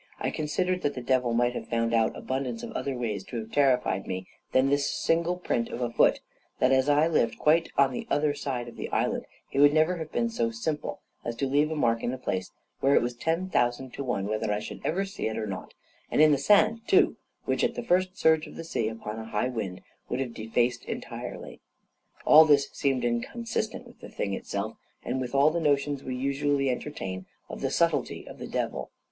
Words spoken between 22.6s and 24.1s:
seemed inconsistent with the